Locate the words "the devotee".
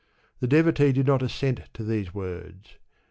0.39-0.93